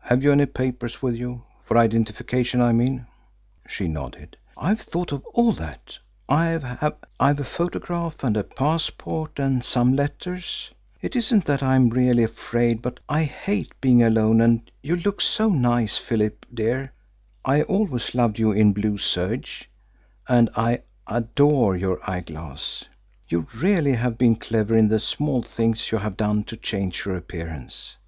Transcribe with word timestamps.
Have 0.00 0.22
you 0.22 0.32
any 0.32 0.46
papers 0.46 1.02
with 1.02 1.14
you 1.14 1.42
for 1.62 1.76
identification, 1.76 2.62
I 2.62 2.72
mean?" 2.72 3.06
She 3.68 3.86
nodded. 3.86 4.38
"I've 4.56 4.80
thought 4.80 5.12
of 5.12 5.22
all 5.34 5.52
that. 5.52 5.98
I've 6.26 6.64
a 7.20 7.44
photograph 7.44 8.24
and 8.24 8.34
a 8.38 8.44
passport 8.44 9.38
and 9.38 9.62
some 9.62 9.92
letters. 9.94 10.70
It 11.02 11.16
isn't 11.16 11.44
that 11.44 11.62
I'm 11.62 11.90
really 11.90 12.22
afraid, 12.22 12.80
but 12.80 12.98
I 13.10 13.24
hate 13.24 13.78
being 13.82 14.02
alone, 14.02 14.40
and 14.40 14.70
you 14.82 14.96
look 14.96 15.20
so 15.20 15.50
nice, 15.50 15.98
Philip 15.98 16.46
dear. 16.54 16.94
I 17.44 17.60
always 17.60 18.14
loved 18.14 18.38
you 18.38 18.52
in 18.52 18.72
blue 18.72 18.96
serge, 18.96 19.68
and 20.26 20.48
I 20.56 20.80
adore 21.06 21.76
your 21.76 22.00
eyeglass. 22.08 22.86
You 23.28 23.46
really 23.54 23.92
have 23.96 24.16
been 24.16 24.36
clever 24.36 24.74
in 24.74 24.88
the 24.88 24.98
small 24.98 25.42
things 25.42 25.92
you 25.92 25.98
have 25.98 26.16
done 26.16 26.44
to 26.44 26.56
change 26.56 27.04
your 27.04 27.16
appearance. 27.16 27.98